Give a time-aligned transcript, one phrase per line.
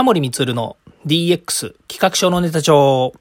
[0.00, 3.12] 近森光の DX 企画書のネタ帳。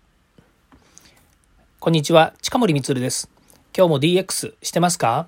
[1.82, 3.30] こんにちは、近森光です。
[3.78, 5.28] 今日も DX してますか？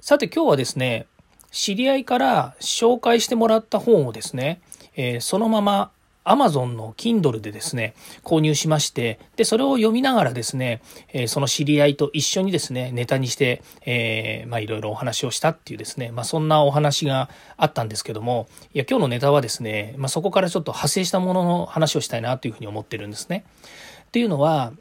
[0.00, 1.06] さて今日はですね、
[1.50, 4.62] 知り合いから紹介してもらった本をですね、
[4.96, 5.90] えー、そのまま
[6.24, 10.80] Amazon の Kindle でですね、購入しまして、で、それを読みながらですね、
[11.12, 23.44] え、その知り合いと一緒にですね、ネタにして、えー、まあいろいろお話をしたっていうですね、まあそんなお話があったんですけども、いや、今日のネタはですね、まあそこからちょっと派生したものの話をしたいなというふうに思ってるんですね。
[24.06, 24.72] っていうのは、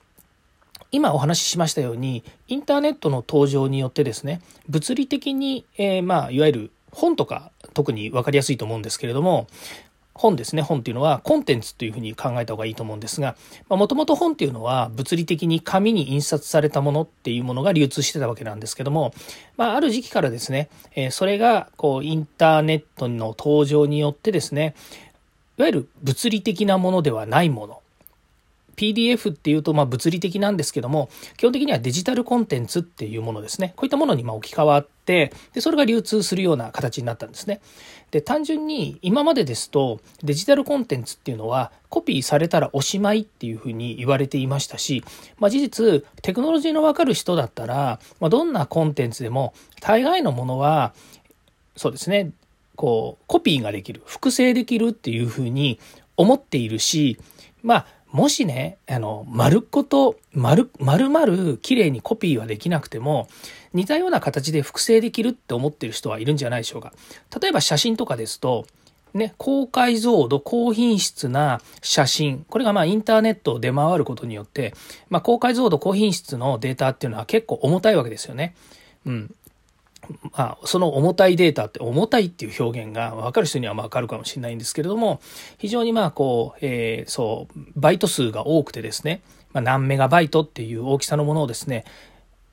[0.92, 9.48] 今お話ししましたように、インターネットの登場によってですね、物理的に、えー、まあいわゆる本とか特に分かりやすいと思うんですけれども、
[10.16, 10.62] 本ですね。
[10.62, 13.36] 本っていうのはコンテンツというふうに考えた方がいいと思うんですが
[13.70, 19.14] もともと本っていうのは物理的に紙に印刷されたものっていうものが流通してたわけなんですけども、
[19.58, 24.76] まあ、ある時期からですね、えそれがこうインターネットの登場によってですね
[25.58, 27.83] いわゆる物理的なものではないもの
[28.76, 33.74] PDF っていうとま物理的なんですけども基本的にはデジタルコンテンツっていうものですね。
[33.76, 37.62] こういったものにま置き換わってでそれが流通するような形になったんですね。
[38.12, 45.04] で単純に今までですとデジタルコンテンツっていうのはコピーされたらおしまいっていうふうに言われていましたし、
[45.40, 50.94] まあ、事実テクノロジーの分かる人だったら、まあ、どんなコンテンツでも大概のものは
[51.76, 52.32] そうですね
[52.76, 55.80] こうコピーができる複製できるっていうふうに
[56.18, 57.18] 思っているし
[57.64, 63.28] まあもしね、あの、丸っこと、丸、丸々綺麗にコピーはできなくても、
[63.74, 66.94] 似たような形で複製できるって思ってる人はいるんじゃないでしょうか。
[67.42, 68.68] 例えば写真とかですと、
[69.16, 72.46] ね、高解像度、高品質な写真。
[72.48, 74.76] これがまあインターネットを出回ることによって、
[75.10, 78.54] まあ高解像度、高品質のデータっていうのは結構重たいわけですよね。
[79.08, 79.36] うん。
[80.32, 85.22] まあ、その重たいデータって重たいっていう表現が分かる人には分かるかもしれないんですけれども
[85.58, 89.22] 非常にまあこう、えー、そうバイト数が多くてですね、
[89.54, 91.86] まあ、何メガバイトっていう大きさのものをですね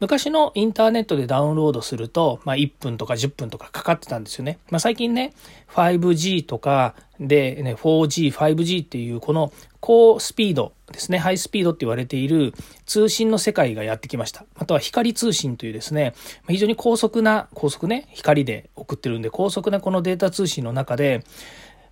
[0.00, 4.58] 昔のインターネットでダウンロードすると、まあ、1分とか10分とかかかってたんですよね。
[4.70, 5.34] まあ、最近ね、
[5.68, 12.54] 5G とかで、ね、4G、5G っていうこの高スピードですね、ハイスピードって言われている
[12.86, 14.46] 通信の世界がやってきました。
[14.56, 16.14] あとは光通信というですね、
[16.48, 21.24] 非常に高速な、高速ね、光で送ってるんで、高速なこのデータ通信の中で、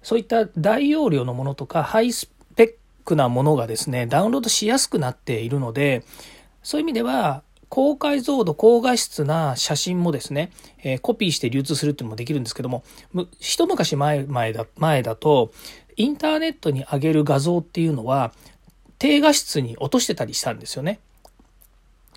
[0.02, 2.26] そういった大容量のものとかハイス
[2.56, 6.04] ペックなものがですね、ダウンロードしやすくなっているので、
[6.62, 10.50] そういう意味では、高解像度、高画質な写真もですね、
[10.82, 12.82] えー、コピーして流通するっていうのもできるんですけども、
[13.40, 15.52] 一昔前前だ前だと、
[15.96, 18.32] インターネットに上げる画像っていうのは、
[18.98, 21.00] 低画質に落としてたりしたんですよね。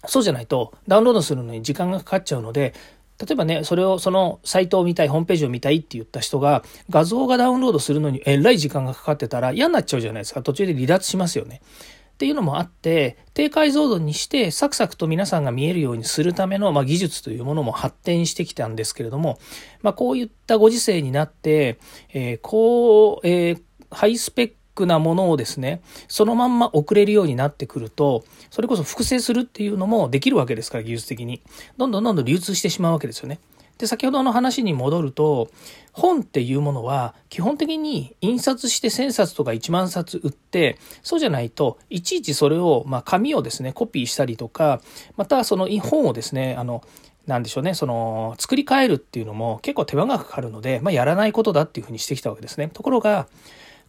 [0.07, 2.73] そうじゃないと、ダウンロードするのに時間がかかっちゃうので、
[3.19, 10.41] 例えばね、それを、そのサイトを見たい、ホームページを見たいって言った人が、画像がダウンロードするのにえらい時間がかかってたら嫌になっちゃうじゃないですか。
[10.41, 11.61] 途中で離脱しますよね。
[12.11, 19.39] っていうのもあって低解像度にしてサクサクと皆さんが見えるようにするための、まあ、技術というものも発展してきたんですけれども、
[19.81, 21.79] まあ、こういったご時世になって、
[22.13, 31.41] えー、こう、えー、ハイスペックなものをですねそのまんま送れるようになってくるとそれこそ複製するっていうのもできるわけですから技術的に
[31.77, 33.39] どんどんどんどん流通してしまうわけですよね。
[33.81, 35.49] で先ほどの話に戻ると
[35.91, 44.81] 本っていうものは基本的に印刷して1000冊とか1万冊売ってそうじゃないといちいちそれを、まあ、紙をですねコピーしたりとか
[45.17, 46.83] またその本をですねあの
[47.25, 52.69] なんでしょうねその作り変えるっていうのも結構手間がかかるので、まあ、やらないことだっていうふうにしてきたわけですね。
[52.71, 53.27] ところが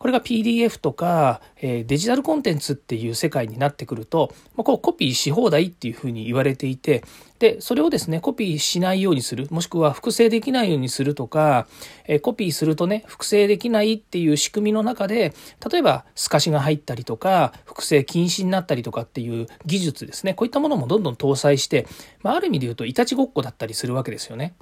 [0.02, 7.04] これが PDF とか、え、デジタルコンテンツっていう世界になってくると、ま、こうコピーし放題っていうふうに言われていて、
[7.38, 11.68] で、それをですね、コピーしないようにする、もしくは複製できないようにするとか、
[12.08, 15.34] え、コピーするとね、複製できないっていう仕組みの中で、
[15.70, 21.86] 例えば透かしが入ったりとか、複製禁止になったりとかっていう技術ですね、こういったものもどんどん搭載して、
[22.24, 24.54] まあ、ある意味で言うといたちごっこだったりするわけですよね。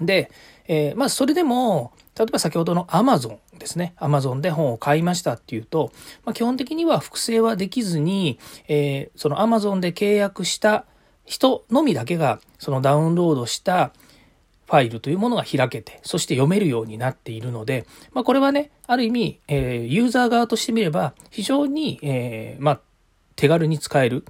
[0.00, 0.30] で、
[0.66, 5.92] えー、まあそれでも例えば先ほどの Amazon ですね Amazon で本を買いましたっていうと、
[6.24, 10.84] まあ、基本的には複製はできずに、えー、その Amazon で契約した
[11.24, 13.92] 人のみだけがそのダウンロードした
[14.66, 22.80] ファイルというものが開けて、そして読めるようになっているので、まあ、これはね、ある意味、えー、ユーザー側としてみれば、非常に、えー、まあ、
[23.36, 24.24] 手軽に使える。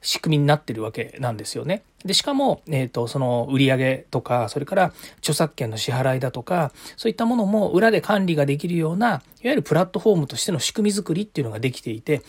[0.00, 1.82] 仕組みになってるわけなんですよね。
[2.04, 12.22] で、しかも、えっ、ー、と、その売り上げとか、それから著作権の支払いだとか、そういったものも裏で管理ができるような、いわゆるプラットフォームとしての仕組み作りっていうのができていて、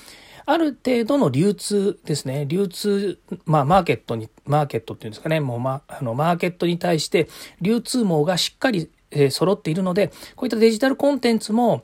[0.46, 2.48] ある程度の流通ですね。
[2.48, 5.40] 流通、まあ、マーケットに、マーケットっていうんですかね。
[5.40, 7.28] もう、ま、あの、マーケットに対して、
[7.62, 11.84] 流通網がしっかり、えー、揃っているので、こういったデジタルコンテンツも、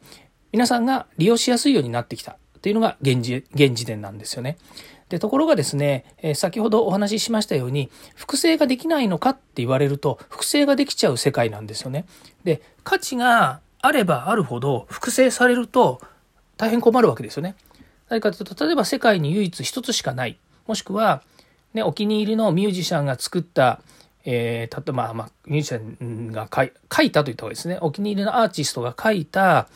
[0.51, 4.57] 皆さんが利用しやすいようになってきたというのが現時現時点なんですよね。
[5.09, 12.05] でところがですね、え、先ほどお話ししましたように複製ができないのかって言われると複製ができちゃう世界なんですよね。
[12.43, 16.01] で価値があればあるほど複製されると
[16.57, 17.55] 大変困るわけですよね。
[18.09, 21.21] 何かというと例えば世界に唯一一つしかないもしくは、
[21.73, 23.81] ね、お気に入りのミュージシャンが作った
[24.27, 27.77] えー、例えば、まあ、ミュージシャンが書いたといった方がいいですね。
[27.81, 29.67] お気に入りのアーティストが描いた、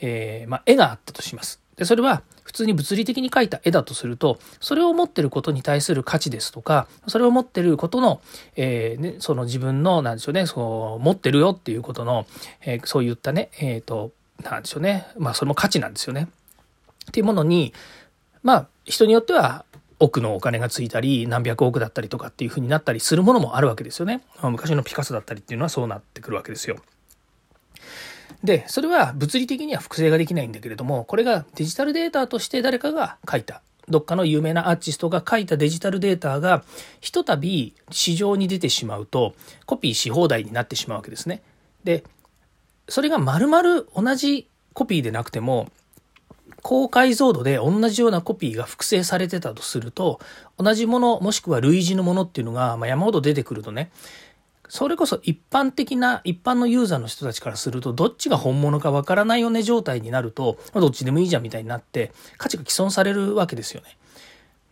[0.00, 1.60] えー、まあ、絵があったとします。
[1.76, 8.22] で、それは普通に物理的に描いた絵だとすると、それを持ってることに対する価値ですとか、それを持ってることの、
[8.56, 12.26] えー、ね、その自分の、なんでしょうね、そう、持ってるよっていうことの、
[12.62, 14.12] えー、そういったね、えっ、ー、と、
[14.42, 16.28] なんでしょうね、まあ、それも価値なんですよね。
[17.08, 17.74] っていうものに、
[18.42, 19.66] まあ、人によっては、
[20.00, 24.22] 億のお金がついたり何百億だったりとかっていう風になったりするものもあるわけですよね。
[24.42, 26.76] 昔のピカソだったりっていうのはそうなってくるわけですよ。
[28.44, 36.62] で、それは物理的には複製ができないんだけれども、これがデジタルデータとして誰かが書いた、どっかの有名なアーティストが書いたデジタルデータが、
[37.00, 39.34] ひとたび市場に出てしまうと、
[39.66, 41.42] コピーし放題になってしまうわけですね。
[41.84, 42.04] で、
[42.88, 45.68] それが丸々同じコピーでなくても、
[46.62, 50.20] 高解像度で同じようなコピーが複製されてたとすると、
[50.58, 53.90] 同じもの、もしくは類似のものっていうのが、ま山ほど出てくるとね、
[54.68, 63.96] それこそ一般的な、一般のユーザーの人たちからすると、どっちが本物かわからないよね状態になると、どっちでもいいじゃんみたいになって、価値が毀損されるわけですよね。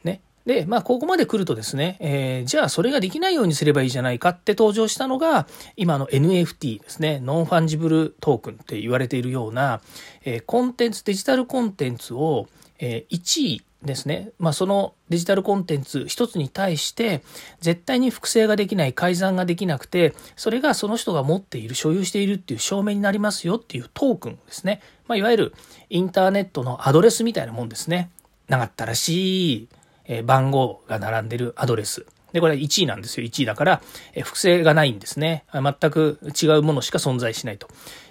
[0.04, 0.20] ね。
[0.44, 5.46] で、まあ、ここまで来るとですね、えー、じゃあそれができないようにすればいいじゃないかって登場したのが、
[5.76, 9.80] 今の NFT ですね、 non-fungible token って言われているような、
[10.24, 12.48] えー、コンテンツ、デジタルコンテンツを、
[12.78, 17.22] えー、一意ですね、まあ、そのデジタルコンテンツ一つに対して
[17.60, 25.54] 絶対に複製ができない改ざんができなくてそれがその人が持っている所有しているっていう証明になりますよっていうトークンですね、まあ、いわゆる
[25.90, 28.10] インターネットのアドレスみたいなもんですね
[28.48, 29.68] 長ったらし
[30.08, 32.06] い番号が並んでるアドレス
[32.36, 33.26] で、これ1位なんですよ。
[33.26, 33.82] 1位だから、
[34.12, 35.44] え複製がないんですね。
[35.52, 37.68] 全く違うものしか存在しないと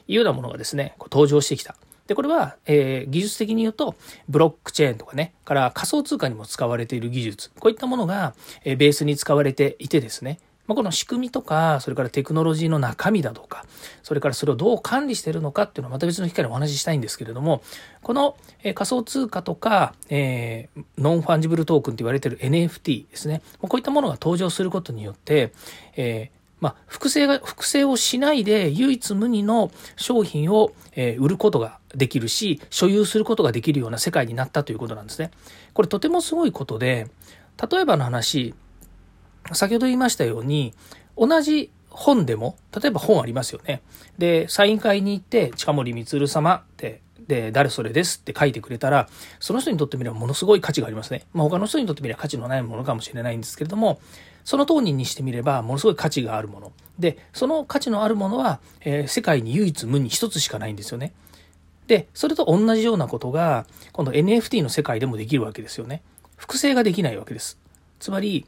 [0.07, 1.75] いうようなものがですね、こう登場してきた。
[2.07, 3.95] で、これは、えー、技術的に言うと、
[4.29, 13.65] ブロックチェーンとかね、から仮想通貨にも使われている技術、こういったものが、えー、ベースに使われていてですね、まあ、この仕組みとか、それからテクノロジーの中身だとか、
[14.03, 17.61] それからそれをどう管理しているのかっていうのはまた別の機会でお話ししたいんですけれども、
[18.01, 25.53] この、えー、仮想通貨とか、えー、 non-fungible token と言われている NFT ですね、こういったものが登場することによって、
[25.95, 35.29] えーまあ、複製が、複製をしないで唯一無二の商品を、え、売ることができるし、所有することができるような世界になったということなんですね。
[35.75, 37.05] これとてもすごいことで、
[37.71, 38.55] 例えばの話、
[39.53, 40.73] 先ほど言いましたように、
[41.15, 43.83] 同じ本でも、例えば本ありますよね。
[44.17, 51.25] で、サイン会に行って、近森光様ってで、誰それですって書いてくれたら、その人にとってみればものすごい価値がありますね。
[51.33, 53.99] まあ、他の人にとってみれば価値のないものかもしれないんですけれども、
[54.43, 56.71] その当人にしてみればものすごい価値があるもの。
[56.99, 61.13] で、その価値のあるものは、えー、世界に唯一無二一つしかないんですよね。
[61.87, 66.01] で、それと同じようなことが、今度 NFT の世界でもできるわけですよね。
[66.35, 67.59] 複製ができないわけです。
[67.99, 68.45] つまり、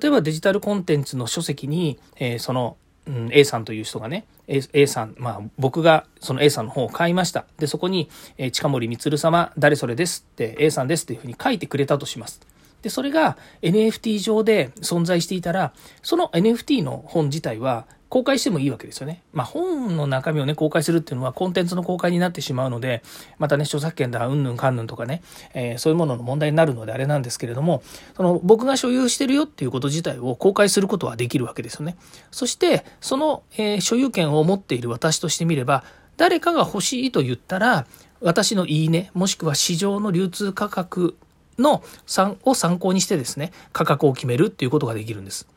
[0.00, 2.76] 例えばデジタルコンテンツの書籍に、えー、その
[3.06, 7.46] うん、A さんという人がね、A, A さん、まあ僕がその A さんの本を買いました。
[7.58, 8.08] で、そこに、
[8.38, 12.40] えー、近森光様、誰それですって、A さんですっていうふうに書いてくれたとします。
[12.82, 15.72] で、それが NFT 上で存在していたら、
[16.02, 19.22] その NFT の本自体は公開してもいいわけですよね。
[19.32, 23.02] まあ本の中身をね、公開するっていうのはコンテンツの公開になってしまうので、
[23.38, 25.22] またね、著作権だ、うんぬんかんぬんとかね、
[25.54, 27.82] えー、そういうものの問題になるのであれなんですけれども、
[28.14, 31.96] その僕が所有してるよっていうこと自体を公開することはできるわけですよね。
[32.30, 35.82] そして、その、えー、所有権を持っている私としてみれば、
[36.18, 37.86] 誰かが欲しいと言ったら、
[38.20, 41.16] 私のいいね、もしくは市場の流通価格
[41.62, 41.82] の
[42.44, 45.48] を参考にしてですね、価格を決めるっていうことができるんです。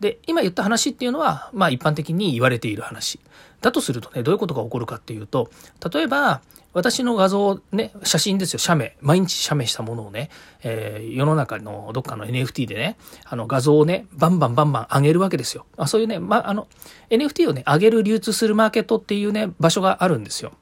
[0.00, 3.20] で、今言った話っていうのは、まあ一般的に言われている話。
[3.60, 5.50] だとするとね、どういうことが起こるかっていうと、
[5.92, 6.40] 例えば、
[6.74, 8.96] 私の画像、ね、写真ですよ、写メ。
[9.00, 10.30] 毎日写メしたものをね、
[10.62, 15.66] えー、世の中のどっかの NFT でね、あの画像をね、バンバンバンバン上げるわけですよ。
[15.76, 16.68] あそういうね、ま、あの、
[17.10, 20.52] NFT をね、上げる流通するマーケットっていうね、場所があるんですよ。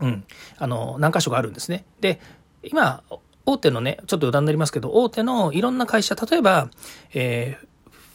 [0.00, 0.24] うん。
[0.58, 1.84] あの、何箇所かあるんですね。
[2.00, 2.20] で、
[2.62, 3.02] 今、
[3.46, 6.70] 大手のね、ちょっと余談になりますけど、大手のいろんな会社、例えば、
[7.12, 7.66] えー、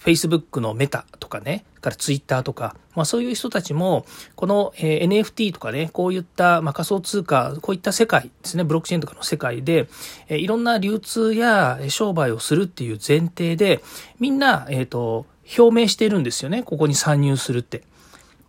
[0.03, 4.05] Facebook のメタとかね、から Twitter とか、まあそういう人たちも、
[4.36, 9.88] この、え、NFT とかね、こういった、ま、仮想通貨、こういった世界ですね、ブロックチェーンとかの世界で、
[10.29, 13.81] え、いろんな流通や商売をするっていう前提で、
[14.19, 15.25] みんな、えっ、ー、と、
[15.57, 17.83] 表明しているんですよね、ここに参入するって。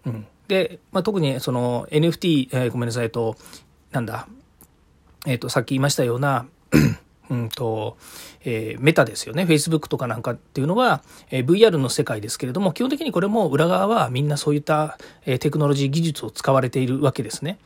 [0.06, 0.26] うん。
[0.48, 3.36] で、まあ、特にその NFT、えー、ごめんなさいと、
[3.92, 4.28] なんだ、
[5.26, 6.46] えっ、と、さっき言いましたような、
[7.30, 7.96] うんと、
[8.44, 9.44] えー、メタですよね。
[9.44, 17.58] Facebook とかなんかっていうのは、えー、VR の世界ですけれども、基本的にこれも裏側はみんなそういった、えー、テクノロジー技術を使われているわけですね。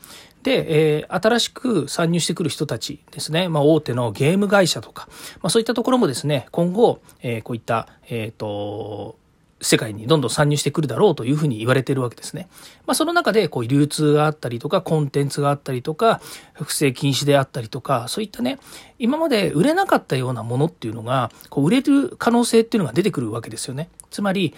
[0.43, 3.49] で、え、新しく参入してくる人たちですね。
[3.49, 5.07] まあ、大手のゲーム会社とか、
[5.41, 9.17] まあ、そういったところもですね、今後、え、こういった、えっ、と、
[9.65, 12.47] 世界にどんどん参入してくるだろうというふうに言われてるわけですね。
[12.85, 16.21] まあ、その中でこう流通があったりとかコンテンツがあったりとか
[16.53, 18.59] 不正禁止であったりとかそういったね
[18.99, 23.89] 今まで売れなかったようなものっていうのがこう売れる可能性っていうのが出てくるわけですよね。
[24.11, 24.53] つまり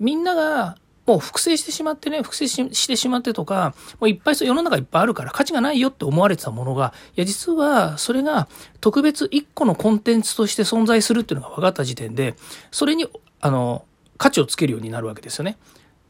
[0.00, 8.48] みんながもう複製してしまってね、複製してしまってとか、もういっぱい世の中いっぱいあるから価値がないよって思われてたものが、いや実はそれが
[8.80, 12.34] 特別一個のコンテンツとして存在するっていうのが分かった時点で、
[12.72, 13.06] それに、
[13.40, 13.84] あの、
[14.16, 15.58] 価値をつけるようになるわけですよね。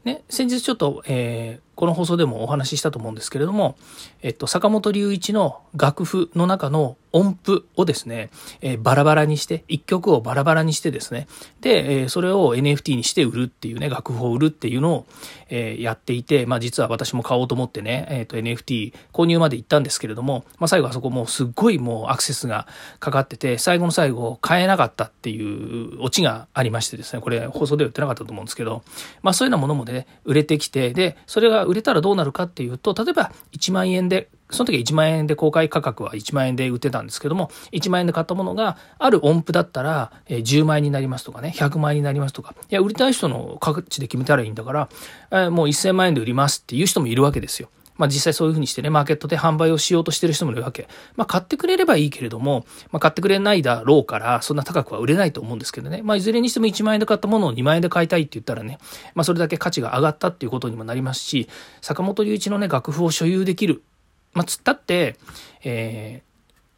[0.03, 3.77] ね、先日ちょっと、えー、この放送でもお話ししたと思うんですけれども、
[4.23, 8.29] えっと、坂本龍一の楽譜の中の音符をですね、
[8.61, 11.27] えー、バラバラにして、一曲をバラバラにしてですね、
[11.61, 15.05] で、えー、それを NFT にして売るっていうね、楽譜を売るっていうのを、
[15.49, 22.67] えー、やっていて、まあ実は私も買おうと思ってね、えっ、と NFT 購入まで行ったんですけれども、まあ最後あそこもうすっごいもうアクセスが
[22.99, 28.83] かかってて、最後の最後買えなかったっていうオチがありましてですね、これ放送では言ってなかったと思うんですけど、
[29.21, 44.89] まあそういうようなものもね、売れてきて、で、それが売れたらどうなるかっていうと、例えば1万円で、その時1万円で公開価格は1万円で売ってたんですけども、1万円で買ったものがある音符だったら10万円になりますとかね、100万円になりますとか、いや、売りたい人の価値で決めたらいいんだか
[45.31, 47.69] ら、もう1000万円で売りますっていう人もいるわけですよ。
[47.97, 50.87] まあ実際そういうふうにしてね、マーケットで販売をしようとしてる人もいるわけ。
[51.15, 56.01] まあ買ってくれればいいけれども、まあ買ってくれないだろうから、そんな高くは売れないと思うんですけどね。
[56.03, 58.77] まあいずれにしても1万円で買ったものを2万円で買いたいって言ったらね、
[59.15, 61.49] まあそれだけ価値が上がったっていうことにもなりますし、
[61.81, 63.83] 坂本龍一のね、楽譜を所有できる。
[64.33, 65.17] まあつったって、
[65.63, 66.21] え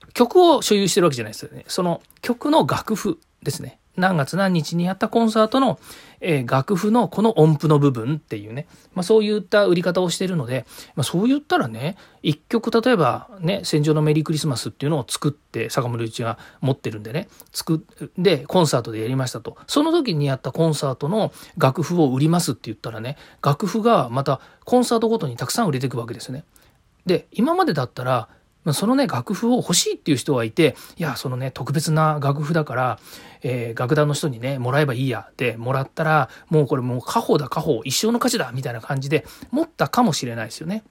[0.02, 1.66] ー、曲を所有してるわけじゃないですよね。
[1.68, 3.80] その曲の楽譜ですね。
[4.00, 5.80] 何月何日にやったコンサートの、
[6.22, 10.66] えー、楽譜のこの音符の部分っていうね、まあ、そういった売り方をしてるので、
[10.96, 19.58] まあ、そう言ったらね、一曲例えばね、戦場のメリークリスマスっていうのを作って坂本龍一が持ってるんでね、作ってコンサートでやりましたと。
[19.68, 26.44] その時にやったコンサートの楽譜を売りますって言ったらね、楽譜がまたコンサートごとにたくさん売れていくわけですね。
[27.06, 28.30] で、今までだったら、
[28.74, 33.00] そのね、楽譜を欲しいっていう人がいて、いや、そのね、特別な楽譜だから、
[33.42, 40.84] えー、楽団の人にね、もらえばいいやってもらったら、もうこれもう家宝だ家宝、一生の価値だみたいな感じで持ったかもしれないですよね。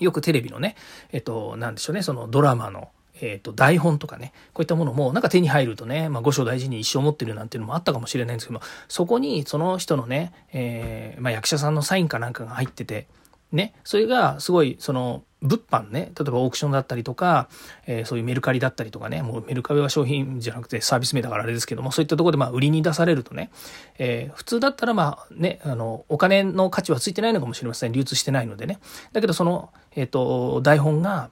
[0.00, 0.74] よくテレビのね、
[1.12, 2.88] えっと、なんでしょうね、そのドラマの、
[3.20, 13.06] えっと、台本とかね、こういったものもなんか手に入るとね、まあ、五章大事に一生持ってるなんていうのもあったかもしれないんですけども、そこにその人のね、えー、まあ、役者さんのサインかなんかが入ってて、
[13.52, 17.48] ね、それがすごいその物販ね、例えばオークションだったりとか、
[17.86, 23.50] えー、そういうメルカリだったりとかね、もうメルカリは商品じゃなくてサービス名だからあれですけども、そういったところでまあ売りに出されるとね、
[23.98, 27.92] えー、普通だったらまあね、あの、お金の価値はついてないのかもしれません。
[27.92, 28.78] 流通してないのでね。
[29.12, 31.30] だけどその、えっ、ー、と、台本が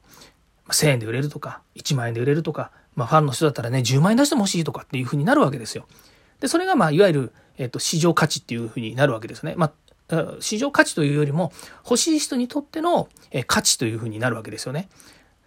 [0.69, 5.87] 1000円で売れるとか、1万円で売れるとか、まあファンの人だったらね、10万円出しても欲しいとかっていうふうになるわけですよ。
[6.41, 9.55] で、それがまあいわゆる、えっ、と、市場価値っていうふうになるわけですね。
[9.57, 9.73] まあ
[10.41, 11.53] 市場価値というよりも
[11.85, 13.09] 欲しい人にとっての
[13.47, 14.89] 価値というふうになるわけですよね。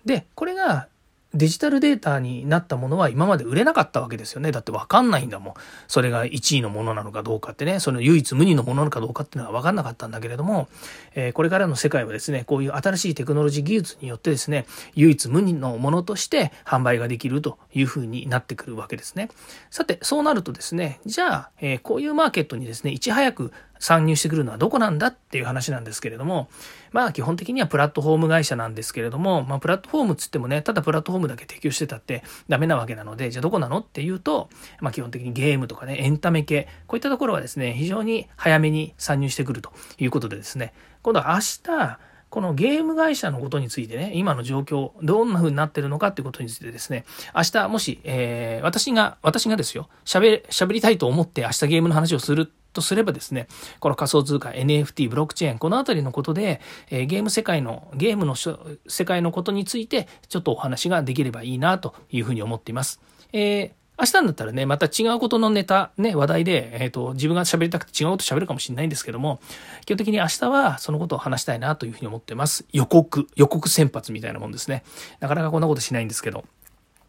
[0.06, 0.88] でこれが
[1.34, 4.52] デジタルデータになったものは今まで売れなかったわけですよね。
[4.52, 5.54] だってわかんないんだもん。
[5.88, 10.70] それが1位のものなのかどうかってね、その唯一無二のものなのかどうかっていうのはわかんなかったんだけれども、
[11.16, 19.30] えー、これからの世界はですね、こういう新しいテクノロジー技術によってですね、唯一無二のものとして販売ができるというふうになってくるわけですね。
[19.70, 26.50] さて、そうなるとですね、じゃあ、えー、こういうマーケットにですね、いち早く参入してくるのはどこなんだっていう話なんですけれども、
[26.91, 53.48] まあ基本的にはプラットフォーム会社なんですけれども、まあプラットフォームっつってもね、ただプラットフォームだけ提供してたってダメなわけなので、じゃあどこなのっていうと、まあ基本的にゲームとかね、エンタメ系、こういったところはですね、非常に早めに参入してくるということでですね、今度は明日、このゲーム会社のことについてね、今の状況、どんな風になってるのかっていうことについてですね、明日もし、えー、私が、私がですよ、喋、喋りたいと思って明日ゲームの話をするとすればですね、
[53.79, 63.00] この仮想通貨、NFT、ブロックチェーン、このあたりのことで、えー、ゲーム世界の、ゲームの世界のことについて、ちょっとお話ができればいいなというふうに思っています。
[63.31, 69.39] えー明日になったらね、また違うことのネタ、ね、話題で、えっ、ー、と、自分が喋りたくて違うこと喋るかもしれないんですけども、
[69.86, 72.66] 基本的に明日はそのことを話したいなというふうに思ってます。
[72.72, 74.84] 予告、予告先発みたいなもんですね。
[75.20, 76.46] なかなかこんなことしないんですけど。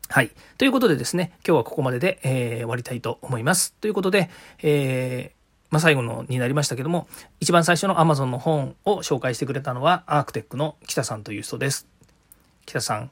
[0.08, 0.30] はい。
[0.56, 3.74] ということでですね、今日はここまでで、えー、終わりたいと思います。
[3.74, 4.30] ということで、
[4.62, 5.38] えー、
[5.70, 7.06] まあ、最後のになりましたけども、
[7.40, 11.86] 一番最初の Amazon の本を紹介してくれたのは、アークテックの北さんという人です。
[12.64, 13.10] 北さん、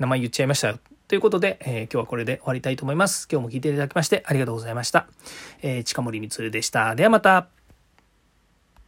[0.00, 0.80] 名前言っちゃいましたよ。
[1.12, 3.28] ということで、えー、今日はこれで終わりたいと思います。
[3.30, 5.08] 今日も聞いていただきましてありがとうございました。
[5.60, 6.94] えー、近森光でした。
[6.94, 7.48] ではまた。